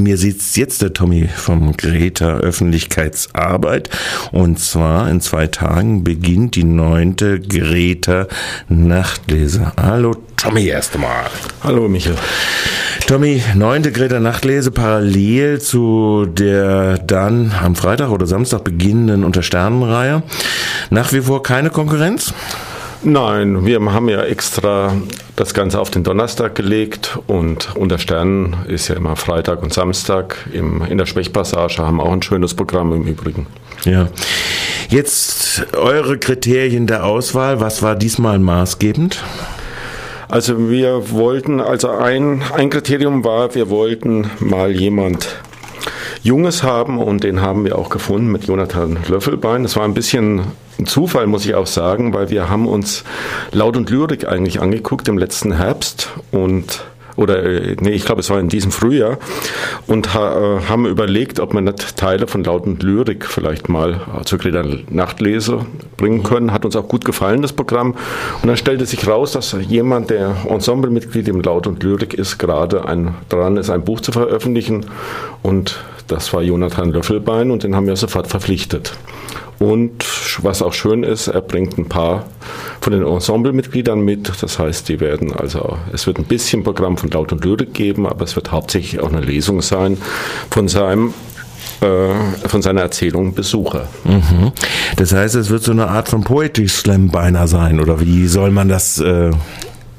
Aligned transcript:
Mir 0.00 0.16
sitzt 0.16 0.56
jetzt 0.56 0.80
der 0.80 0.92
Tommy 0.92 1.26
vom 1.26 1.76
Greta 1.76 2.36
Öffentlichkeitsarbeit 2.36 3.90
und 4.30 4.60
zwar 4.60 5.10
in 5.10 5.20
zwei 5.20 5.48
Tagen 5.48 6.04
beginnt 6.04 6.54
die 6.54 6.62
neunte 6.62 7.40
Greta 7.40 8.28
Nachtlese. 8.68 9.72
Hallo 9.76 10.14
Tommy 10.36 10.66
erst 10.66 10.94
einmal. 10.94 11.26
Hallo 11.64 11.88
Michael. 11.88 12.14
Tommy, 13.08 13.42
neunte 13.56 13.90
Greta 13.90 14.20
Nachtlese 14.20 14.70
parallel 14.70 15.60
zu 15.60 16.26
der 16.30 16.98
dann 16.98 17.52
am 17.60 17.74
Freitag 17.74 18.10
oder 18.10 18.28
Samstag 18.28 18.62
beginnenden 18.62 19.24
Untersternenreihe. 19.24 20.22
Nach 20.90 21.12
wie 21.12 21.22
vor 21.22 21.42
keine 21.42 21.70
Konkurrenz? 21.70 22.32
Nein, 23.02 23.64
wir 23.64 23.80
haben 23.80 24.08
ja 24.08 24.22
extra 24.24 24.92
das 25.36 25.54
Ganze 25.54 25.80
auf 25.80 25.90
den 25.90 26.02
Donnerstag 26.02 26.56
gelegt 26.56 27.18
und 27.28 27.76
unter 27.76 27.98
Sternen 27.98 28.56
ist 28.66 28.88
ja 28.88 28.96
immer 28.96 29.14
Freitag 29.14 29.62
und 29.62 29.72
Samstag. 29.72 30.36
Im, 30.52 30.82
in 30.82 30.98
der 30.98 31.06
Sprechpassage 31.06 31.78
haben 31.78 31.98
wir 31.98 32.02
auch 32.02 32.12
ein 32.12 32.22
schönes 32.22 32.54
Programm 32.54 32.92
im 32.92 33.04
Übrigen. 33.04 33.46
Ja. 33.84 34.08
Jetzt 34.88 35.66
eure 35.76 36.18
Kriterien 36.18 36.86
der 36.86 37.04
Auswahl, 37.04 37.60
was 37.60 37.82
war 37.82 37.94
diesmal 37.94 38.40
maßgebend? 38.40 39.22
Also 40.28 40.68
wir 40.68 41.10
wollten, 41.10 41.60
also 41.60 41.90
ein, 41.90 42.42
ein 42.54 42.68
Kriterium 42.68 43.24
war, 43.24 43.54
wir 43.54 43.70
wollten 43.70 44.30
mal 44.40 44.72
jemand 44.72 45.36
Junges 46.22 46.62
haben 46.62 46.98
und 46.98 47.24
den 47.24 47.40
haben 47.40 47.64
wir 47.64 47.78
auch 47.78 47.90
gefunden 47.90 48.30
mit 48.30 48.44
Jonathan 48.44 48.98
Löffelbein. 49.08 49.62
Das 49.62 49.76
war 49.76 49.84
ein 49.84 49.94
bisschen 49.94 50.42
ein 50.78 50.86
Zufall, 50.86 51.26
muss 51.26 51.44
ich 51.44 51.54
auch 51.54 51.66
sagen, 51.66 52.14
weil 52.14 52.30
wir 52.30 52.48
haben 52.48 52.66
uns 52.66 53.04
Laut 53.52 53.76
und 53.76 53.90
Lyrik 53.90 54.28
eigentlich 54.28 54.60
angeguckt 54.60 55.08
im 55.08 55.18
letzten 55.18 55.52
Herbst 55.52 56.10
und 56.30 56.84
oder 57.18 57.42
äh, 57.42 57.76
nee, 57.80 57.90
ich 57.90 58.04
glaube, 58.04 58.20
es 58.20 58.30
war 58.30 58.38
in 58.38 58.48
diesem 58.48 58.70
Frühjahr 58.70 59.18
und 59.88 60.14
ha, 60.14 60.58
äh, 60.58 60.60
haben 60.68 60.86
überlegt, 60.86 61.40
ob 61.40 61.52
man 61.52 61.64
nicht 61.64 61.96
Teile 61.96 62.28
von 62.28 62.44
Laut 62.44 62.64
und 62.64 62.80
Lyrik 62.84 63.26
vielleicht 63.26 63.68
mal 63.68 64.00
zur 64.24 64.38
Greta 64.38 64.62
Nachtlese 64.88 65.66
bringen 65.96 66.22
können. 66.22 66.52
Hat 66.52 66.64
uns 66.64 66.76
auch 66.76 66.86
gut 66.86 67.04
gefallen, 67.04 67.42
das 67.42 67.52
Programm. 67.52 67.96
Und 68.40 68.46
dann 68.46 68.56
stellte 68.56 68.86
sich 68.86 69.08
raus, 69.08 69.32
dass 69.32 69.56
jemand, 69.68 70.10
der 70.10 70.36
Ensemblemitglied 70.48 71.26
im 71.26 71.40
Laut 71.40 71.66
und 71.66 71.82
Lyrik 71.82 72.14
ist, 72.14 72.38
gerade 72.38 72.84
ein, 72.84 73.16
dran 73.28 73.56
ist, 73.56 73.68
ein 73.68 73.82
Buch 73.82 74.00
zu 74.00 74.12
veröffentlichen. 74.12 74.86
Und 75.42 75.80
das 76.08 76.32
war 76.32 76.42
Jonathan 76.42 76.90
Löffelbein 76.90 77.50
und 77.50 77.62
den 77.62 77.76
haben 77.76 77.86
wir 77.86 77.96
sofort 77.96 78.26
verpflichtet. 78.26 78.92
Und 79.58 80.04
was 80.42 80.62
auch 80.62 80.72
schön 80.72 81.02
ist, 81.02 81.26
er 81.26 81.40
bringt 81.40 81.78
ein 81.78 81.88
paar 81.88 82.26
von 82.80 82.92
den 82.92 83.04
Ensemblemitgliedern 83.04 84.00
mit. 84.00 84.30
Das 84.40 84.58
heißt, 84.58 84.88
die 84.88 85.00
werden 85.00 85.34
also, 85.34 85.78
es 85.92 86.06
wird 86.06 86.18
ein 86.18 86.24
bisschen 86.24 86.62
Programm 86.62 86.96
von 86.96 87.10
Laut 87.10 87.32
und 87.32 87.44
Lyrik 87.44 87.74
geben, 87.74 88.06
aber 88.06 88.24
es 88.24 88.36
wird 88.36 88.52
hauptsächlich 88.52 89.00
auch 89.00 89.08
eine 89.08 89.20
Lesung 89.20 89.60
sein 89.62 89.98
von 90.50 90.68
seinem 90.68 91.12
äh, 91.80 92.48
von 92.48 92.62
seiner 92.62 92.82
Erzählung 92.82 93.34
Besucher. 93.34 93.88
Mhm. 94.04 94.52
Das 94.96 95.12
heißt, 95.12 95.34
es 95.34 95.50
wird 95.50 95.62
so 95.62 95.72
eine 95.72 95.88
Art 95.88 96.08
von 96.08 96.22
Poetry 96.22 96.68
Slam 96.68 97.08
beinahe 97.08 97.48
sein, 97.48 97.80
oder 97.80 98.00
wie 98.00 98.26
soll 98.26 98.50
man 98.50 98.68
das? 98.68 99.00
Äh 99.00 99.30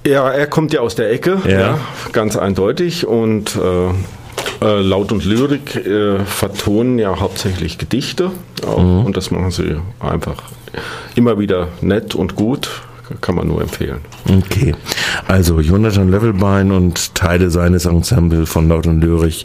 ja, 0.06 0.30
er 0.30 0.48
kommt 0.48 0.74
ja 0.74 0.80
aus 0.80 0.96
der 0.96 1.12
Ecke, 1.12 1.42
ja. 1.46 1.60
ja 1.60 1.80
ganz 2.14 2.38
eindeutig 2.38 3.06
und 3.06 3.56
äh, 3.58 3.94
äh, 4.62 4.82
Laut 4.82 5.12
und 5.12 5.26
Lyrik 5.26 5.76
äh, 5.76 6.20
vertonen 6.20 7.00
ja 7.00 7.20
hauptsächlich 7.20 7.78
Gedichte 7.78 8.32
auch, 8.66 8.82
mhm. 8.82 9.06
und 9.06 9.18
das 9.18 9.32
machen 9.32 9.52
sie 9.52 9.80
einfach 10.00 10.36
immer 11.16 11.40
wieder 11.40 11.70
nett 11.82 12.16
und 12.16 12.36
gut 12.36 12.70
kann 13.22 13.36
man 13.36 13.48
nur 13.48 13.62
empfehlen. 13.62 14.00
Okay. 14.28 14.76
Also 15.28 15.60
Jonathan 15.60 16.10
Levelbein 16.10 16.72
und 16.72 17.16
Teile 17.16 17.50
seines 17.50 17.86
Ensembles 17.86 18.50
von 18.50 18.68
Laut 18.70 18.88
und 18.88 19.02
Lyrik 19.02 19.44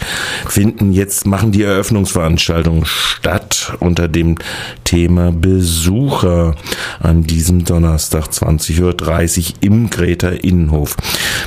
finden 0.48 0.92
jetzt, 0.92 1.26
machen 1.26 1.52
die 1.52 1.62
Eröffnungsveranstaltung 1.62 2.84
statt 2.84 3.74
unter 3.80 4.08
dem 4.08 4.36
Thema 4.84 5.32
Besucher 5.32 6.54
an 7.00 7.24
diesem 7.24 7.64
Donnerstag 7.64 8.26
20.30 8.26 8.80
Uhr 8.82 9.54
im 9.60 9.90
Greta 9.90 10.28
Innenhof. 10.28 10.96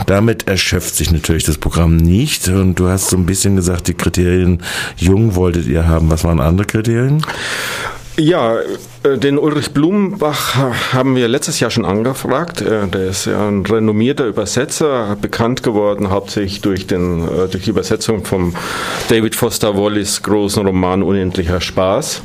Damit 0.05 0.47
erschöpft 0.47 0.95
sich 0.95 1.11
natürlich 1.11 1.43
das 1.43 1.57
Programm 1.57 1.97
nicht 1.97 2.47
und 2.47 2.75
du 2.75 2.87
hast 2.87 3.09
so 3.09 3.17
ein 3.17 3.25
bisschen 3.25 3.55
gesagt, 3.55 3.87
die 3.87 3.93
Kriterien 3.93 4.61
jung 4.97 5.35
wolltet 5.35 5.67
ihr 5.67 5.87
haben. 5.87 6.09
Was 6.09 6.23
waren 6.23 6.39
andere 6.39 6.65
Kriterien? 6.65 7.21
Ja, 8.19 8.57
äh, 9.03 9.17
den 9.19 9.37
Ulrich 9.37 9.73
Blumenbach 9.73 10.55
haben 10.91 11.15
wir 11.15 11.27
letztes 11.27 11.59
Jahr 11.59 11.69
schon 11.69 11.85
angefragt. 11.85 12.61
Äh, 12.61 12.87
der 12.87 13.09
ist 13.09 13.25
ja 13.25 13.47
ein 13.47 13.63
renommierter 13.63 14.25
Übersetzer, 14.25 15.15
bekannt 15.21 15.61
geworden 15.61 16.09
hauptsächlich 16.09 16.61
durch, 16.61 16.87
den, 16.87 17.21
äh, 17.21 17.47
durch 17.47 17.65
die 17.65 17.69
Übersetzung 17.69 18.25
vom 18.25 18.55
David 19.09 19.35
Foster 19.35 19.77
Wallace 19.77 20.23
großen 20.23 20.65
Roman 20.65 21.03
Unendlicher 21.03 21.61
Spaß. 21.61 22.23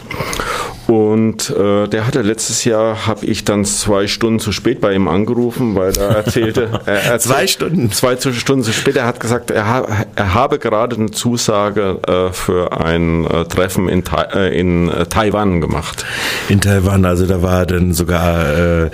Und 0.92 1.48
äh, 1.48 1.88
der 1.88 2.06
hatte 2.06 2.20
letztes 2.20 2.66
Jahr, 2.66 3.06
habe 3.06 3.24
ich 3.24 3.46
dann 3.46 3.64
zwei 3.64 4.06
Stunden 4.06 4.40
zu 4.40 4.52
spät 4.52 4.82
bei 4.82 4.92
ihm 4.92 5.08
angerufen, 5.08 5.74
weil 5.74 5.96
er 5.96 6.16
erzählte, 6.16 6.68
er 6.84 7.04
erzählte 7.04 7.18
zwei 7.20 7.46
Stunden, 7.46 7.92
zwei 7.92 8.16
Stunden 8.18 8.62
zu 8.62 8.74
spät. 8.74 8.96
Er 8.96 9.06
hat 9.06 9.18
gesagt, 9.18 9.50
er, 9.50 9.66
ha, 9.66 9.86
er 10.14 10.34
habe 10.34 10.58
gerade 10.58 10.96
eine 10.96 11.10
Zusage 11.10 11.98
äh, 12.06 12.34
für 12.34 12.78
ein 12.78 13.24
äh, 13.24 13.46
Treffen 13.46 13.88
in, 13.88 14.04
äh, 14.34 14.54
in 14.54 14.90
äh, 14.90 15.06
Taiwan 15.06 15.62
gemacht. 15.62 16.04
In 16.50 16.60
Taiwan, 16.60 17.06
also 17.06 17.24
da 17.24 17.40
war 17.40 17.60
er 17.60 17.66
dann 17.66 17.94
sogar 17.94 18.54
äh, 18.54 18.90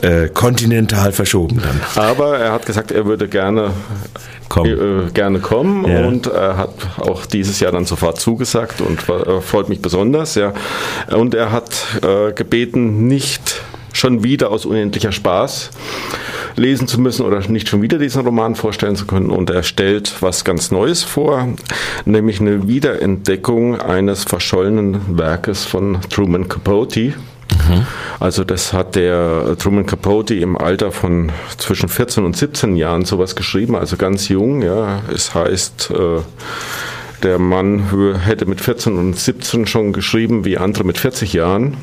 äh, 0.00 0.30
kontinental 0.30 1.12
verschoben 1.12 1.60
dann. 1.62 1.78
Aber 2.02 2.38
er 2.38 2.52
hat 2.52 2.64
gesagt, 2.64 2.90
er 2.90 3.04
würde 3.04 3.28
gerne 3.28 3.72
kommen. 4.54 5.08
Äh, 5.08 5.10
gerne 5.12 5.40
kommen 5.40 5.86
ja. 5.86 6.06
und 6.06 6.26
er 6.26 6.56
hat 6.56 6.74
auch 6.98 7.26
dieses 7.26 7.60
Jahr 7.60 7.72
dann 7.72 7.84
sofort 7.84 8.20
zugesagt 8.20 8.80
und 8.80 9.08
äh, 9.08 9.40
freut 9.40 9.68
mich 9.68 9.82
besonders. 9.82 10.36
Ja. 10.36 10.52
Und 11.14 11.34
er 11.34 11.50
hat 11.50 11.74
äh, 12.02 12.32
gebeten, 12.32 13.06
nicht 13.08 13.62
schon 13.92 14.24
wieder 14.24 14.50
aus 14.50 14.66
unendlicher 14.66 15.12
Spaß 15.12 15.70
lesen 16.56 16.86
zu 16.86 17.00
müssen 17.00 17.24
oder 17.24 17.40
nicht 17.48 17.68
schon 17.68 17.82
wieder 17.82 17.98
diesen 17.98 18.24
Roman 18.24 18.54
vorstellen 18.54 18.96
zu 18.96 19.06
können. 19.06 19.30
Und 19.30 19.50
er 19.50 19.64
stellt 19.64 20.14
was 20.20 20.44
ganz 20.44 20.70
Neues 20.70 21.02
vor, 21.02 21.48
nämlich 22.04 22.40
eine 22.40 22.68
Wiederentdeckung 22.68 23.80
eines 23.80 24.24
verschollenen 24.24 25.18
Werkes 25.18 25.64
von 25.64 25.98
Truman 26.10 26.48
Capote. 26.48 27.14
Mhm. 27.50 27.86
Also 28.20 28.44
das 28.44 28.72
hat 28.72 28.94
der 28.94 29.56
Truman 29.58 29.86
Capote 29.86 30.34
im 30.34 30.56
Alter 30.56 30.92
von 30.92 31.32
zwischen 31.58 31.88
14 31.88 32.24
und 32.24 32.36
17 32.36 32.76
Jahren 32.76 33.04
sowas 33.04 33.36
geschrieben, 33.36 33.76
also 33.76 33.96
ganz 33.96 34.28
jung. 34.28 34.62
Ja, 34.62 35.02
es 35.12 35.34
heißt 35.34 35.90
äh, 35.90 36.20
der 37.24 37.38
Mann 37.38 38.20
hätte 38.20 38.46
mit 38.46 38.60
14 38.60 38.96
und 38.96 39.18
17 39.18 39.66
schon 39.66 39.92
geschrieben 39.92 40.44
wie 40.44 40.58
andere 40.58 40.84
mit 40.84 40.98
40 40.98 41.32
Jahren. 41.32 41.76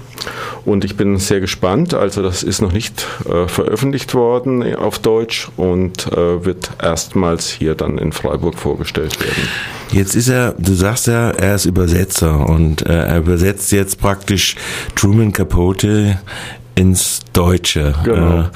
Und 0.63 0.85
ich 0.85 0.95
bin 0.95 1.17
sehr 1.17 1.39
gespannt. 1.39 1.93
Also 1.93 2.21
das 2.21 2.43
ist 2.43 2.61
noch 2.61 2.71
nicht 2.71 3.07
äh, 3.25 3.47
veröffentlicht 3.47 4.13
worden 4.13 4.75
auf 4.75 4.99
Deutsch 4.99 5.49
und 5.57 6.07
äh, 6.11 6.45
wird 6.45 6.71
erstmals 6.81 7.49
hier 7.49 7.75
dann 7.75 7.97
in 7.97 8.11
Freiburg 8.11 8.55
vorgestellt 8.55 9.19
werden. 9.19 9.47
Jetzt 9.91 10.15
ist 10.15 10.29
er, 10.29 10.53
du 10.57 10.73
sagst 10.73 11.07
ja, 11.07 11.31
er 11.31 11.55
ist 11.55 11.65
Übersetzer 11.65 12.47
und 12.47 12.85
äh, 12.85 12.93
er 12.93 13.17
übersetzt 13.17 13.71
jetzt 13.71 13.99
praktisch 13.99 14.55
Truman 14.95 15.33
Capote 15.33 16.19
ins 16.75 17.21
Deutsche. 17.33 17.93
Genau. 18.03 18.49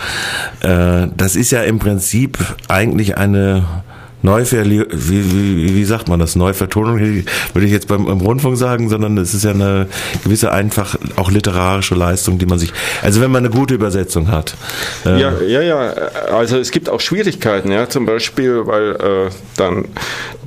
Äh, 0.64 1.04
äh, 1.04 1.08
das 1.18 1.36
ist 1.36 1.52
ja 1.52 1.64
im 1.64 1.80
Prinzip 1.80 2.38
eigentlich 2.68 3.18
eine 3.18 3.66
Neuver 4.22 4.66
wie, 4.66 4.86
wie, 4.92 5.76
wie 5.76 5.86
sagt 5.86 6.08
man 6.08 6.20
das, 6.20 6.36
Neuvertonung, 6.36 7.00
würde 7.00 7.66
ich 7.66 7.72
jetzt 7.72 7.88
beim 7.88 8.08
im 8.08 8.22
Rundfunk 8.22 8.58
sagen, 8.58 8.90
sondern 8.90 9.18
es 9.18 9.34
ist 9.34 9.44
ja 9.44 9.52
eine 9.52 9.88
gewisse 10.24 10.52
einfach 10.52 10.96
auch 11.16 11.32
literarische 11.32 11.96
Leistung, 11.96 12.38
die 12.38 12.46
man 12.46 12.58
sich, 12.58 12.74
also 13.04 13.22
wenn 13.22 13.32
man 13.32 13.46
eine 13.46 13.54
gute 13.54 13.76
Übersetzung 13.76 14.30
hat. 14.30 14.56
Äh 15.06 15.22
ja, 15.22 15.34
ja, 15.42 15.62
ja, 15.62 15.94
also 16.32 16.58
es 16.58 16.72
gibt 16.72 16.90
auch 16.90 17.00
Schwierigkeiten, 17.00 17.72
ja, 17.72 17.88
zum 17.88 18.06
Beispiel, 18.06 18.66
weil 18.66 18.92
äh, 18.96 19.30
dann, 19.58 19.86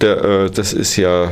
der, 0.00 0.24
äh, 0.24 0.50
das 0.50 0.72
ist 0.72 0.96
ja 0.96 1.30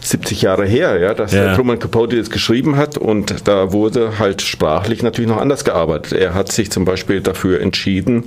70 0.00 0.42
Jahre 0.42 0.64
her, 0.64 0.98
ja, 0.98 1.14
dass 1.14 1.32
ja. 1.32 1.54
Truman 1.54 1.78
Capote 1.78 2.16
das 2.16 2.30
geschrieben 2.30 2.76
hat 2.76 2.96
und 2.96 3.46
da 3.48 3.72
wurde 3.72 4.18
halt 4.18 4.42
sprachlich 4.42 5.02
natürlich 5.02 5.30
noch 5.30 5.40
anders 5.40 5.64
gearbeitet. 5.64 6.12
Er 6.12 6.34
hat 6.34 6.50
sich 6.52 6.70
zum 6.70 6.84
Beispiel 6.84 7.20
dafür 7.20 7.60
entschieden, 7.60 8.24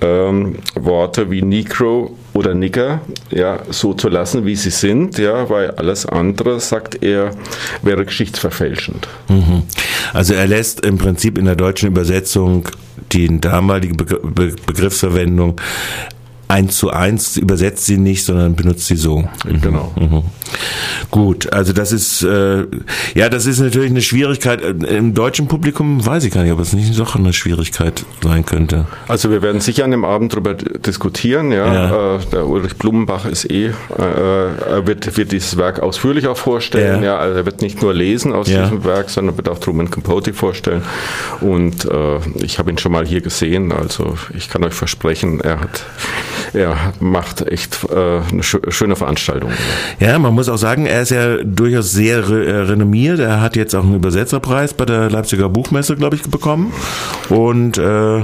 ähm, 0.00 0.56
Worte 0.74 1.30
wie 1.30 1.42
Negro 1.42 2.16
oder 2.32 2.54
Nigger 2.54 3.00
ja, 3.30 3.60
so 3.70 3.94
zu 3.94 4.08
lassen, 4.08 4.46
wie 4.46 4.56
sie 4.56 4.70
sind, 4.70 5.18
ja, 5.18 5.48
weil 5.50 5.72
alles 5.72 6.06
andere, 6.06 6.60
sagt 6.60 7.02
er, 7.02 7.32
wäre 7.82 8.04
geschichtsverfälschend. 8.04 9.08
Mhm. 9.28 9.64
Also 10.12 10.34
er 10.34 10.46
lässt 10.46 10.84
im 10.84 10.98
Prinzip 10.98 11.38
in 11.38 11.44
der 11.44 11.56
deutschen 11.56 11.88
Übersetzung 11.88 12.68
die 13.12 13.40
damalige 13.40 13.94
Begriffsverwendung 13.94 15.60
eins 16.52 16.76
zu 16.76 16.90
eins, 16.90 17.36
übersetzt 17.36 17.86
sie 17.86 17.96
nicht, 17.98 18.24
sondern 18.24 18.54
benutzt 18.54 18.86
sie 18.86 18.96
so. 18.96 19.24
Genau. 19.44 19.92
Mhm. 19.98 20.22
Gut, 21.10 21.52
also 21.52 21.72
das 21.72 21.92
ist 21.92 22.22
äh, 22.22 22.66
ja, 23.14 23.28
das 23.28 23.46
ist 23.46 23.58
natürlich 23.60 23.90
eine 23.90 24.02
Schwierigkeit 24.02 24.60
im 24.62 25.14
deutschen 25.14 25.48
Publikum. 25.48 26.04
Weiß 26.04 26.24
ich 26.24 26.32
gar 26.32 26.42
nicht, 26.42 26.52
ob 26.52 26.60
es 26.60 26.72
nicht 26.72 26.98
doch 26.98 27.16
eine 27.16 27.32
Schwierigkeit 27.32 28.04
sein 28.22 28.44
könnte. 28.44 28.86
Also 29.08 29.30
wir 29.30 29.40
werden 29.42 29.60
sicher 29.60 29.84
an 29.84 29.90
dem 29.90 30.04
Abend 30.04 30.32
darüber 30.34 30.54
diskutieren. 30.54 31.52
Ja, 31.52 31.72
Ja. 31.72 32.16
Äh, 32.16 32.18
der 32.32 32.46
Ulrich 32.46 32.76
Blumenbach 32.76 33.24
ist 33.24 33.50
eh, 33.50 33.66
äh, 33.66 33.72
er 33.98 34.86
wird, 34.86 35.16
wird 35.16 35.32
dieses 35.32 35.56
Werk 35.56 35.80
ausführlich 35.80 36.26
auch 36.26 36.36
vorstellen. 36.36 37.02
Ja. 37.02 37.12
Ja. 37.14 37.18
also 37.18 37.38
er 37.38 37.46
wird 37.46 37.62
nicht 37.62 37.80
nur 37.82 37.94
lesen 37.94 38.32
aus 38.32 38.48
Ja. 38.48 38.62
diesem 38.62 38.84
Werk, 38.84 39.08
sondern 39.10 39.36
wird 39.36 39.48
auch 39.48 39.58
Truman 39.58 39.90
Capote 39.90 40.32
vorstellen. 40.34 40.82
Und 41.40 41.84
äh, 41.86 42.18
ich 42.42 42.58
habe 42.58 42.70
ihn 42.70 42.78
schon 42.78 42.92
mal 42.92 43.06
hier 43.06 43.20
gesehen. 43.22 43.72
Also 43.72 44.16
ich 44.36 44.48
kann 44.50 44.62
euch 44.64 44.74
versprechen, 44.74 45.40
er 45.40 45.60
hat, 45.60 45.84
er 46.54 46.76
macht 47.00 47.46
echt 47.46 47.84
äh, 47.90 47.94
eine 47.94 48.42
schö- 48.42 48.70
schöne 48.70 48.96
Veranstaltung. 48.96 49.50
Ja, 50.00 50.18
man 50.18 50.34
muss 50.34 50.48
auch 50.48 50.56
sagen, 50.58 50.86
er 50.86 51.02
ist 51.02 51.10
ja 51.10 51.36
durchaus 51.42 51.92
sehr 51.92 52.28
re 52.28 52.44
äh, 52.46 52.56
renommiert. 52.62 53.18
Er 53.18 53.40
hat 53.40 53.56
jetzt 53.56 53.74
auch 53.74 53.82
einen 53.84 53.96
Übersetzerpreis 53.96 54.74
bei 54.74 54.84
der 54.84 55.10
Leipziger 55.10 55.48
Buchmesse, 55.48 55.96
glaube 55.96 56.16
ich, 56.16 56.22
bekommen. 56.22 56.72
Und 57.28 57.78
äh, 57.78 58.20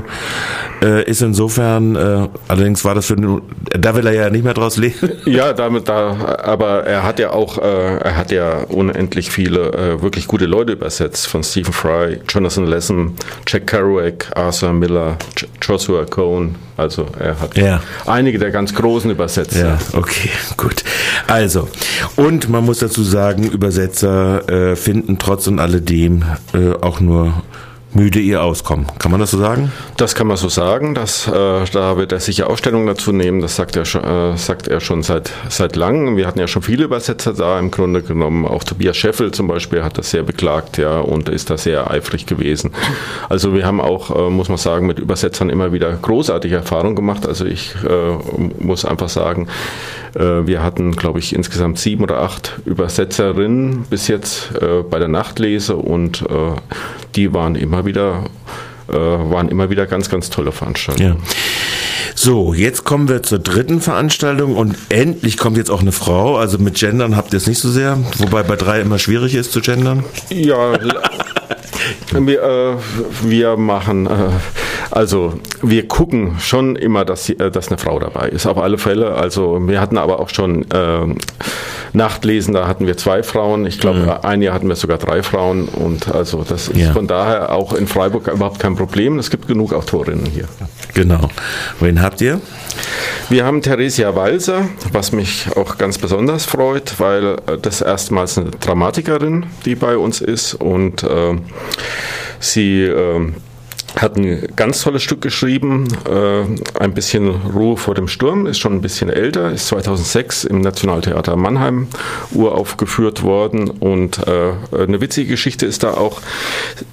äh, 0.80 1.04
ist 1.10 1.22
insofern, 1.22 1.96
äh, 1.96 2.28
allerdings 2.48 2.84
war 2.84 2.94
das 2.94 3.06
für 3.06 3.16
den, 3.16 3.40
da 3.70 3.94
will 3.96 4.06
er 4.06 4.12
ja 4.12 4.30
nicht 4.30 4.44
mehr 4.44 4.54
draus 4.54 4.76
leben. 4.76 5.10
Ja, 5.24 5.52
damit 5.52 5.88
da, 5.88 6.36
aber 6.42 6.84
er 6.84 7.02
hat 7.02 7.18
ja 7.18 7.30
auch, 7.30 7.58
äh, 7.58 7.96
er 7.98 8.16
hat 8.16 8.30
ja 8.32 8.60
unendlich 8.68 9.30
viele 9.30 9.72
äh, 9.72 10.02
wirklich 10.02 10.26
gute 10.26 10.46
Leute 10.46 10.72
übersetzt, 10.72 11.26
von 11.28 11.42
Stephen 11.44 11.72
Fry, 11.72 12.20
Jonathan 12.28 12.66
Lesson, 12.66 13.14
Jack 13.46 13.66
Kerouac, 13.66 14.26
Arthur 14.34 14.72
Miller, 14.72 15.16
J 15.36 15.48
Joshua 15.60 16.04
Cohn. 16.06 16.54
Also 16.76 17.06
er 17.18 17.38
hat 17.40 17.56
Ja. 17.56 17.80
Einige 18.18 18.38
der 18.38 18.50
ganz 18.50 18.74
großen 18.74 19.10
übersetzt. 19.10 19.56
Ja, 19.56 19.78
okay, 19.92 20.30
gut. 20.56 20.82
Also, 21.28 21.68
und 22.16 22.48
man 22.48 22.64
muss 22.64 22.80
dazu 22.80 23.02
sagen, 23.02 23.44
Übersetzer 23.44 24.48
äh, 24.48 24.76
finden 24.76 25.18
trotz 25.18 25.46
und 25.46 25.60
alledem 25.60 26.24
äh, 26.52 26.72
auch 26.80 27.00
nur 27.00 27.42
müde 27.94 28.18
ihr 28.18 28.42
Auskommen. 28.42 28.86
Kann 28.98 29.10
man 29.10 29.20
das 29.20 29.30
so 29.30 29.38
sagen? 29.38 29.72
Das 29.96 30.14
kann 30.14 30.26
man 30.26 30.36
so 30.36 30.48
sagen. 30.48 30.94
Dass, 30.94 31.26
äh, 31.26 31.64
da 31.72 31.96
wird 31.96 32.12
er 32.12 32.20
sicher 32.20 32.50
Ausstellung 32.50 32.86
dazu 32.86 33.12
nehmen. 33.12 33.40
Das 33.40 33.56
sagt 33.56 33.76
er 33.76 33.84
schon, 33.84 34.04
äh, 34.04 34.36
sagt 34.36 34.68
er 34.68 34.80
schon 34.80 35.02
seit, 35.02 35.32
seit 35.48 35.76
langem. 35.76 36.16
Wir 36.16 36.26
hatten 36.26 36.38
ja 36.38 36.46
schon 36.46 36.62
viele 36.62 36.84
Übersetzer 36.84 37.32
da 37.32 37.58
im 37.58 37.70
Grunde 37.70 38.02
genommen. 38.02 38.46
Auch 38.46 38.64
Tobias 38.64 38.96
Scheffel 38.96 39.32
zum 39.32 39.48
Beispiel 39.48 39.82
hat 39.82 39.98
das 39.98 40.10
sehr 40.10 40.22
beklagt, 40.22 40.78
ja, 40.78 41.00
und 41.00 41.28
ist 41.28 41.50
da 41.50 41.56
sehr 41.56 41.90
eifrig 41.90 42.26
gewesen. 42.26 42.72
Also 43.28 43.54
wir 43.54 43.66
haben 43.66 43.80
auch, 43.80 44.14
äh, 44.14 44.30
muss 44.30 44.48
man 44.48 44.58
sagen, 44.58 44.86
mit 44.86 44.98
Übersetzern 44.98 45.50
immer 45.50 45.72
wieder 45.72 45.92
großartige 45.92 46.56
Erfahrungen 46.56 46.96
gemacht. 46.96 47.26
Also 47.26 47.46
ich 47.46 47.74
äh, 47.84 48.62
muss 48.62 48.84
einfach 48.84 49.08
sagen, 49.08 49.48
wir 50.14 50.62
hatten, 50.62 50.92
glaube 50.92 51.18
ich, 51.18 51.34
insgesamt 51.34 51.78
sieben 51.78 52.02
oder 52.02 52.18
acht 52.20 52.60
Übersetzerinnen 52.64 53.84
bis 53.90 54.08
jetzt 54.08 54.50
äh, 54.60 54.82
bei 54.82 54.98
der 54.98 55.08
Nachtlese 55.08 55.76
und 55.76 56.22
äh, 56.22 56.52
die 57.14 57.34
waren 57.34 57.54
immer 57.54 57.84
wieder 57.84 58.24
äh, 58.88 58.94
waren 58.94 59.48
immer 59.48 59.70
wieder 59.70 59.86
ganz, 59.86 60.08
ganz 60.08 60.30
tolle 60.30 60.52
Veranstaltungen. 60.52 61.16
Ja. 61.16 61.22
So, 62.14 62.52
jetzt 62.52 62.84
kommen 62.84 63.08
wir 63.08 63.22
zur 63.22 63.38
dritten 63.38 63.80
Veranstaltung 63.80 64.56
und 64.56 64.76
endlich 64.88 65.36
kommt 65.36 65.56
jetzt 65.56 65.70
auch 65.70 65.82
eine 65.82 65.92
Frau. 65.92 66.36
Also 66.36 66.58
mit 66.58 66.74
Gendern 66.74 67.14
habt 67.14 67.32
ihr 67.32 67.36
es 67.36 67.46
nicht 67.46 67.60
so 67.60 67.70
sehr, 67.70 67.98
wobei 68.16 68.42
bei 68.42 68.56
drei 68.56 68.80
immer 68.80 68.98
schwierig 68.98 69.34
ist 69.34 69.52
zu 69.52 69.60
gendern. 69.60 70.04
Ja, 70.30 70.72
wir, 72.12 72.42
äh, 72.42 72.76
wir 73.22 73.56
machen, 73.56 74.06
äh, 74.06 74.30
also 74.90 75.38
wir 75.62 75.86
gucken 75.88 76.36
schon 76.40 76.76
immer, 76.76 77.04
dass, 77.04 77.28
äh, 77.28 77.50
dass 77.50 77.68
eine 77.68 77.78
Frau 77.78 77.98
dabei 77.98 78.28
ist, 78.28 78.46
auf 78.46 78.58
alle 78.58 78.78
Fälle. 78.78 79.14
Also 79.14 79.58
wir 79.68 79.80
hatten 79.80 79.98
aber 79.98 80.20
auch 80.20 80.28
schon 80.28 80.66
ähm, 80.74 81.18
Nachtlesen, 81.92 82.54
da 82.54 82.66
hatten 82.68 82.86
wir 82.86 82.96
zwei 82.96 83.22
Frauen. 83.22 83.66
Ich 83.66 83.80
glaube, 83.80 84.24
ein 84.24 84.42
Jahr 84.42 84.54
hatten 84.54 84.68
wir 84.68 84.76
sogar 84.76 84.98
drei 84.98 85.22
Frauen 85.22 85.68
und 85.68 86.14
also 86.14 86.44
das 86.48 86.68
ist 86.68 86.76
Ja. 86.78 86.92
von 86.92 87.06
daher 87.06 87.52
auch 87.52 87.72
in 87.72 87.86
Freiburg 87.86 88.28
überhaupt 88.28 88.58
kein 88.58 88.76
Problem. 88.76 89.18
Es 89.18 89.30
gibt 89.30 89.46
genug 89.48 89.72
Autorinnen 89.72 90.26
hier. 90.26 90.44
Genau. 90.94 91.28
Wen 91.80 92.02
habt 92.02 92.20
ihr? 92.20 92.40
Wir 93.30 93.44
haben 93.44 93.60
Theresia 93.62 94.14
Walser, 94.14 94.68
was 94.92 95.12
mich 95.12 95.46
auch 95.56 95.76
ganz 95.78 95.98
besonders 95.98 96.44
freut, 96.46 96.94
weil 96.98 97.36
äh, 97.46 97.58
das 97.60 97.80
erstmals 97.82 98.38
eine 98.38 98.50
Dramatikerin, 98.50 99.46
die 99.64 99.74
bei 99.74 99.96
uns 99.96 100.20
ist 100.20 100.54
und 100.54 101.02
äh, 101.02 101.36
sie 102.40 102.82
äh, 102.84 103.32
hat 104.00 104.16
ein 104.16 104.46
ganz 104.56 104.82
tolles 104.82 105.02
Stück 105.02 105.20
geschrieben, 105.20 105.88
äh, 106.08 106.80
ein 106.80 106.94
bisschen 106.94 107.30
Ruhe 107.30 107.76
vor 107.76 107.94
dem 107.94 108.08
Sturm, 108.08 108.46
ist 108.46 108.58
schon 108.58 108.74
ein 108.74 108.80
bisschen 108.80 109.10
älter, 109.10 109.50
ist 109.52 109.68
2006 109.68 110.44
im 110.44 110.60
Nationaltheater 110.60 111.36
Mannheim 111.36 111.88
uraufgeführt 112.32 113.22
worden 113.22 113.68
und 113.68 114.18
äh, 114.26 114.52
eine 114.76 115.00
witzige 115.00 115.30
Geschichte 115.30 115.66
ist 115.66 115.82
da 115.82 115.94
auch, 115.94 116.20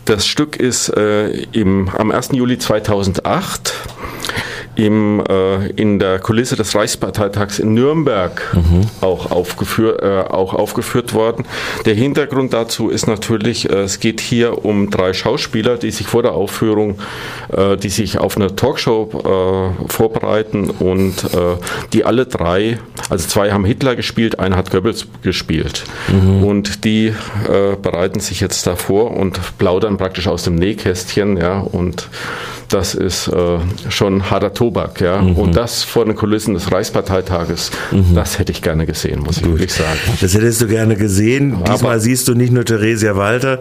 das 0.05 0.25
Stück 0.25 0.55
ist 0.55 0.89
äh, 0.89 1.29
im, 1.51 1.89
am 1.89 2.11
1. 2.11 2.29
Juli 2.33 2.57
2008 2.57 3.73
im, 4.75 5.23
äh, 5.27 5.67
in 5.71 5.99
der 5.99 6.19
Kulisse 6.19 6.55
des 6.55 6.75
Reichsparteitags 6.75 7.59
in 7.59 7.73
Nürnberg 7.73 8.55
auch, 9.01 9.31
aufgeführt, 9.31 10.01
äh, 10.01 10.21
auch 10.29 10.53
aufgeführt 10.53 11.13
worden. 11.13 11.45
Der 11.85 11.93
Hintergrund 11.93 12.53
dazu 12.53 12.89
ist 12.89 13.07
natürlich, 13.07 13.69
äh, 13.69 13.83
es 13.83 13.99
geht 13.99 14.21
hier 14.21 14.65
um 14.65 14.89
drei 14.89 15.13
Schauspieler, 15.13 15.77
die 15.77 15.91
sich 15.91 16.07
vor 16.07 16.23
der 16.23 16.33
Aufführung, 16.33 16.99
äh, 17.51 17.77
die 17.77 17.89
sich 17.89 18.17
auf 18.17 18.35
eine 18.35 18.55
Talkshow 18.55 19.09
äh, 19.13 19.91
vorbereiten 19.91 20.69
und 20.69 21.23
äh, 21.33 21.57
die 21.93 22.05
alle 22.05 22.25
drei, 22.25 22.79
also 23.09 23.27
zwei 23.27 23.51
haben 23.51 23.65
Hitler 23.65 23.95
gespielt, 23.95 24.39
einer 24.39 24.57
hat 24.57 24.71
Goebbels 24.71 25.07
gespielt. 25.21 25.83
Und 26.41 26.85
die 26.85 27.13
bereiten 27.81 28.19
sich 28.19 28.39
jetzt 28.39 28.67
davor 28.67 29.11
und 29.11 29.39
plaudern 29.57 29.97
praktisch 29.97 30.27
aus 30.27 30.43
dem 30.43 30.55
Nähkästchen, 30.55 31.37
ja, 31.37 31.59
und 31.59 32.09
das 32.69 32.95
ist 32.95 33.29
schon 33.89 34.29
harter 34.29 34.53
Tobak, 34.65 34.99
ja. 34.99 35.19
Und 35.19 35.55
das 35.55 35.83
vor 35.83 36.05
den 36.05 36.15
Kulissen 36.15 36.55
des 36.55 36.71
Reichsparteitages, 36.71 37.69
das 38.15 38.39
hätte 38.39 38.51
ich 38.51 38.63
gerne 38.63 38.87
gesehen, 38.87 39.19
muss 39.19 39.37
ich 39.37 39.45
wirklich 39.45 39.71
sagen. 39.71 39.99
Das 40.21 40.33
hättest 40.33 40.59
du 40.61 40.67
gerne 40.67 40.95
gesehen. 40.95 41.57
Diesmal 41.67 41.91
Aber- 41.91 41.99
siehst 41.99 42.27
du 42.27 42.33
nicht 42.33 42.51
nur 42.51 42.65
Theresia 42.65 43.15
Walter, 43.15 43.59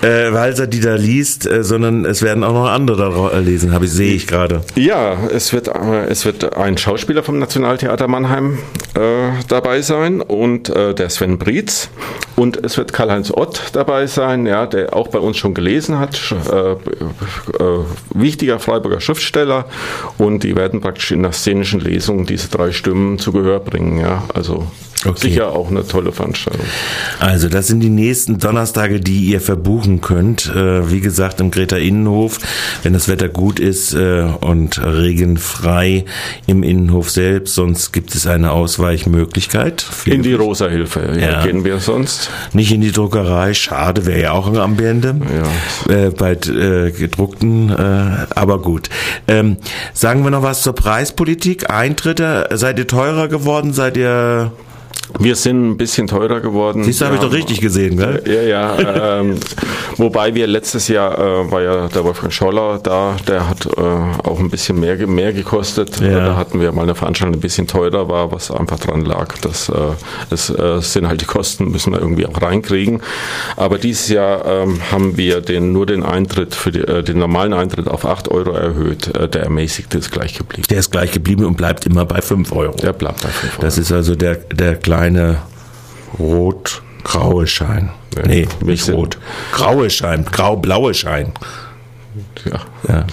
äh, 0.00 0.32
Walser, 0.32 0.66
die 0.66 0.80
da 0.80 0.94
liest, 0.94 1.46
äh, 1.46 1.62
sondern 1.62 2.06
es 2.06 2.22
werden 2.22 2.42
auch 2.42 2.54
noch 2.54 2.68
andere 2.70 2.96
da 2.96 3.38
lesen, 3.38 3.72
habe 3.72 3.84
ich 3.84 3.90
sehe 3.92 4.14
ich 4.14 4.26
gerade. 4.26 4.62
Ja, 4.76 5.18
es 5.30 5.52
wird, 5.52 5.68
äh, 5.68 6.06
es 6.08 6.24
wird 6.24 6.56
ein 6.56 6.78
Schauspieler 6.78 7.22
vom 7.22 7.38
Nationaltheater 7.38 8.08
Mannheim 8.08 8.58
äh, 8.96 9.32
dabei 9.48 9.82
sein 9.82 10.20
und 10.20 10.68
äh, 10.68 10.94
der 10.94 11.10
Sven 11.10 11.38
Brietz. 11.38 11.90
Und 12.34 12.62
es 12.64 12.76
wird 12.76 12.92
Karl-Heinz 12.92 13.30
Ott 13.30 13.70
dabei 13.72 14.06
sein, 14.06 14.46
ja, 14.46 14.66
der 14.66 14.94
auch 14.94 15.08
bei 15.08 15.18
uns 15.18 15.36
schon 15.36 15.54
gelesen 15.54 15.98
hat, 15.98 16.34
äh, 16.52 16.72
äh, 16.72 16.76
wichtiger 18.14 18.58
Freiburger 18.58 19.00
Schriftsteller. 19.00 19.66
Und 20.18 20.42
die 20.42 20.56
werden 20.56 20.80
praktisch 20.80 21.12
in 21.12 21.22
der 21.22 21.32
szenischen 21.32 21.80
Lesung 21.80 22.26
diese 22.26 22.48
drei 22.48 22.72
Stimmen 22.72 23.18
zu 23.18 23.32
Gehör 23.32 23.60
bringen. 23.60 23.98
Ja, 23.98 24.24
also 24.34 24.66
Okay. 25.04 25.28
sicher 25.28 25.52
auch 25.52 25.68
eine 25.70 25.86
tolle 25.86 26.10
Veranstaltung. 26.10 26.64
Also, 27.20 27.48
das 27.48 27.66
sind 27.66 27.80
die 27.80 27.90
nächsten 27.90 28.38
Donnerstage, 28.38 28.98
die 29.00 29.26
ihr 29.26 29.40
verbuchen 29.40 30.00
könnt. 30.00 30.46
Äh, 30.54 30.90
wie 30.90 31.00
gesagt, 31.00 31.40
im 31.40 31.50
Greta 31.50 31.76
Innenhof, 31.76 32.38
wenn 32.82 32.92
das 32.94 33.06
Wetter 33.08 33.28
gut 33.28 33.60
ist 33.60 33.92
äh, 33.94 34.22
und 34.40 34.82
regenfrei 34.82 36.04
im 36.46 36.62
Innenhof 36.62 37.10
selbst. 37.10 37.54
Sonst 37.54 37.92
gibt 37.92 38.14
es 38.14 38.26
eine 38.26 38.52
Ausweichmöglichkeit. 38.52 39.86
In 40.06 40.22
die 40.22 40.32
Rosa-Hilfe 40.34 41.12
ja, 41.20 41.30
Ja. 41.30 41.44
gehen 41.44 41.64
wir 41.64 41.78
sonst. 41.78 42.30
Nicht 42.52 42.72
in 42.72 42.80
die 42.80 42.92
Druckerei, 42.92 43.54
schade, 43.54 44.06
wäre 44.06 44.20
ja 44.20 44.32
auch 44.32 44.46
ein 44.48 44.56
Ambiente. 44.56 45.14
Äh, 45.88 46.10
bei 46.10 46.32
äh, 46.32 46.90
gedruckten, 46.90 47.70
äh, 47.70 48.26
aber 48.34 48.60
gut. 48.62 48.88
Ähm, 49.28 49.56
sagen 49.92 50.24
wir 50.24 50.30
noch 50.30 50.42
was 50.42 50.62
zur 50.62 50.74
Preispolitik. 50.74 51.70
Eintritte, 51.70 52.48
seid 52.54 52.78
ihr 52.78 52.86
teurer 52.86 53.28
geworden? 53.28 53.72
Seid 53.72 53.96
ihr. 53.96 54.52
Wir 55.18 55.36
sind 55.36 55.70
ein 55.70 55.76
bisschen 55.76 56.06
teurer 56.06 56.40
geworden. 56.40 56.84
Siehst 56.84 57.00
du, 57.00 57.06
habe 57.06 57.16
ich 57.16 57.20
doch 57.20 57.32
richtig 57.32 57.60
gesehen, 57.60 57.96
gell? 57.96 58.22
Ja, 58.26 58.42
ja. 58.42 59.20
ähm, 59.20 59.36
wobei 59.96 60.34
wir 60.34 60.46
letztes 60.46 60.88
Jahr 60.88 61.18
äh, 61.18 61.50
war 61.50 61.62
ja 61.62 61.88
der 61.88 62.04
Wolfgang 62.04 62.32
Scholler 62.32 62.78
da, 62.82 63.16
der 63.26 63.48
hat 63.48 63.66
äh, 63.66 63.80
auch 63.80 64.38
ein 64.38 64.50
bisschen 64.50 64.80
mehr, 64.80 65.06
mehr 65.06 65.32
gekostet. 65.32 66.00
Ja. 66.00 66.26
Da 66.26 66.36
hatten 66.36 66.60
wir 66.60 66.72
mal 66.72 66.82
eine 66.82 66.94
Veranstaltung, 66.94 67.32
die 67.32 67.38
ein 67.38 67.40
bisschen 67.40 67.66
teurer 67.66 68.08
war, 68.08 68.32
was 68.32 68.50
einfach 68.50 68.78
dran 68.78 69.04
lag. 69.04 69.34
dass 69.38 69.68
äh, 69.68 69.74
es 70.30 70.50
äh, 70.50 70.80
sind 70.80 71.08
halt 71.08 71.20
die 71.20 71.26
Kosten, 71.26 71.70
müssen 71.70 71.92
wir 71.92 72.00
irgendwie 72.00 72.26
auch 72.26 72.40
reinkriegen. 72.40 73.00
Aber 73.56 73.78
dieses 73.78 74.08
Jahr 74.08 74.44
ähm, 74.44 74.80
haben 74.90 75.16
wir 75.16 75.40
den, 75.40 75.72
nur 75.72 75.86
den 75.86 76.02
Eintritt 76.02 76.54
für 76.54 76.72
die, 76.72 76.80
äh, 76.80 77.02
den 77.02 77.18
normalen 77.18 77.52
Eintritt 77.52 77.88
auf 77.88 78.04
8 78.04 78.30
Euro 78.30 78.50
erhöht. 78.50 79.14
Äh, 79.16 79.28
der 79.28 79.44
ermäßigte 79.44 79.98
ist 79.98 80.10
gleich 80.10 80.34
geblieben. 80.36 80.66
Der 80.68 80.78
ist 80.78 80.90
gleich 80.90 81.12
geblieben 81.12 81.44
und 81.44 81.56
bleibt 81.56 81.86
immer 81.86 82.04
bei 82.04 82.20
5 82.20 82.52
Euro. 82.52 82.76
Der 82.76 82.92
bleibt 82.92 83.22
bei 83.22 83.28
5 83.28 83.54
Euro. 83.54 83.62
Das 83.62 83.78
ist 83.78 83.92
also 83.92 84.14
der, 84.14 84.34
der 84.34 84.74
kleine 84.76 84.95
rot-graue 86.18 87.46
Schein. 87.46 87.90
Ja, 88.16 88.26
nee, 88.26 88.48
nicht 88.64 88.88
rot. 88.88 89.18
Graue 89.52 89.90
Schein, 89.90 90.24
grau-blaue 90.24 90.94
Schein. 90.94 91.32
Ja. 92.44 92.60
ja. 92.88 93.06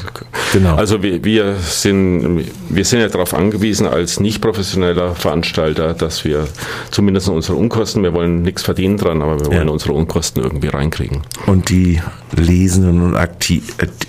genau. 0.54 0.76
Also 0.76 1.04
wir, 1.04 1.24
wir, 1.24 1.56
sind, 1.56 2.46
wir 2.70 2.86
sind 2.86 3.02
ja 3.02 3.10
darauf 3.10 3.34
angewiesen 3.34 3.88
als 3.88 4.20
nicht 4.20 4.42
professioneller 4.42 5.16
Veranstalter, 5.16 5.94
dass 5.94 6.24
wir 6.24 6.48
zumindest 6.92 7.28
unsere 7.28 7.58
Unkosten, 7.58 8.04
wir 8.04 8.14
wollen 8.14 8.44
nichts 8.44 8.64
verdienen 8.64 8.98
dran, 8.98 9.22
aber 9.22 9.40
wir 9.40 9.48
wollen 9.48 9.68
ja. 9.68 9.74
unsere 9.74 9.94
Unkosten 9.94 10.42
irgendwie 10.42 10.70
reinkriegen. 10.70 11.22
Und 11.48 11.70
die 11.70 12.02
Lesenden 12.32 13.02
und 13.02 13.16
Akti 13.18 13.62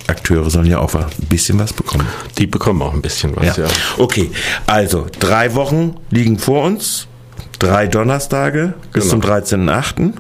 Akteure 0.07 0.51
sollen 0.51 0.67
ja 0.67 0.79
auch 0.79 0.95
ein 0.95 1.07
bisschen 1.29 1.59
was 1.59 1.73
bekommen. 1.73 2.07
Die 2.39 2.47
bekommen 2.47 2.83
auch 2.83 2.95
ein 2.95 3.03
bisschen 3.03 3.35
was, 3.35 3.57
ja. 3.57 3.65
ja. 3.65 3.71
Okay, 3.99 4.31
also 4.67 5.07
drei 5.19 5.55
Wochen 5.55 5.97
liegen 6.11 6.39
vor 6.39 6.65
uns, 6.65 7.09
drei 7.59 7.87
Donnerstage 7.87 8.75
bis 8.93 9.11
genau. 9.11 9.23
zum 9.23 9.31
13.8. 9.31 10.13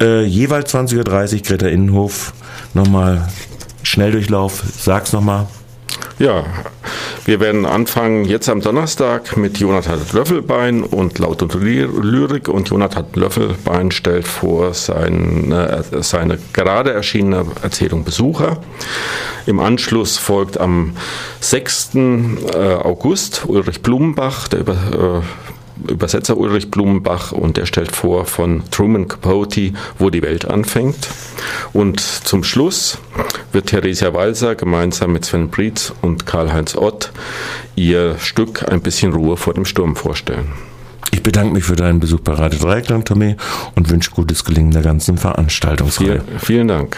Äh, 0.00 0.24
jeweils 0.24 0.74
20.30 0.74 1.36
Uhr 1.36 1.42
Greta 1.42 1.66
Innenhof. 1.66 2.32
Nochmal 2.74 3.28
Schnelldurchlauf, 3.82 4.62
sag's 4.78 5.12
nochmal. 5.12 5.46
Ja, 6.18 6.44
wir 7.24 7.40
werden 7.40 7.66
anfangen 7.66 8.24
jetzt 8.24 8.48
am 8.48 8.60
Donnerstag 8.60 9.36
mit 9.36 9.58
Jonathan 9.58 10.00
Löffelbein 10.12 10.82
und 10.82 11.18
Laut 11.18 11.42
und 11.42 11.54
Lyrik. 11.54 12.48
Und 12.48 12.68
Jonathan 12.70 13.06
Löffelbein 13.14 13.90
stellt 13.90 14.26
vor 14.26 14.74
seine, 14.74 15.84
seine 16.00 16.38
gerade 16.52 16.92
erschienene 16.92 17.46
Erzählung 17.62 18.04
Besucher. 18.04 18.58
Im 19.46 19.60
Anschluss 19.60 20.18
folgt 20.18 20.58
am 20.58 20.96
6. 21.40 21.90
Äh, 21.94 22.56
August 22.56 23.44
Ulrich 23.46 23.82
Blumenbach, 23.82 24.48
der 24.48 24.60
über 24.60 25.22
äh, 25.22 25.51
Übersetzer 25.88 26.36
Ulrich 26.36 26.70
Blumenbach 26.70 27.32
und 27.32 27.58
er 27.58 27.66
stellt 27.66 27.92
vor 27.92 28.24
von 28.24 28.62
Truman 28.70 29.08
Capote, 29.08 29.72
wo 29.98 30.10
die 30.10 30.22
Welt 30.22 30.44
anfängt. 30.44 31.08
Und 31.72 32.00
zum 32.00 32.44
Schluss 32.44 32.98
wird 33.52 33.66
Theresia 33.66 34.14
Walser 34.14 34.54
gemeinsam 34.54 35.12
mit 35.12 35.24
Sven 35.24 35.48
Brietz 35.48 35.92
und 36.02 36.26
Karl-Heinz 36.26 36.76
Ott 36.76 37.12
ihr 37.76 38.18
Stück 38.18 38.68
Ein 38.70 38.82
bisschen 38.82 39.12
Ruhe 39.12 39.36
vor 39.36 39.54
dem 39.54 39.64
Sturm 39.64 39.96
vorstellen. 39.96 40.52
Ich 41.10 41.22
bedanke 41.22 41.54
mich 41.54 41.64
für 41.64 41.76
deinen 41.76 42.00
Besuch 42.00 42.20
bei 42.20 42.32
Radio 42.32 42.58
Dreieckland, 42.58 43.06
Tommy, 43.06 43.36
und 43.74 43.90
wünsche 43.90 44.10
gutes 44.10 44.44
Gelingen 44.44 44.70
der 44.70 44.82
ganzen 44.82 45.18
Veranstaltungsreihe. 45.18 46.22
Vielen, 46.24 46.38
vielen 46.38 46.68
Dank. 46.68 46.96